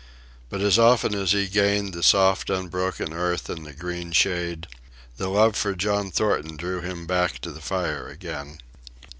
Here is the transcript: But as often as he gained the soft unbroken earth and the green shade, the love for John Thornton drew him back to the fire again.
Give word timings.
But 0.49 0.61
as 0.61 0.79
often 0.79 1.13
as 1.13 1.31
he 1.33 1.47
gained 1.47 1.93
the 1.93 2.01
soft 2.01 2.49
unbroken 2.49 3.13
earth 3.13 3.47
and 3.51 3.67
the 3.67 3.73
green 3.73 4.11
shade, 4.13 4.65
the 5.17 5.27
love 5.29 5.55
for 5.55 5.75
John 5.75 6.09
Thornton 6.09 6.57
drew 6.57 6.81
him 6.81 7.05
back 7.05 7.37
to 7.41 7.51
the 7.51 7.61
fire 7.61 8.07
again. 8.07 8.57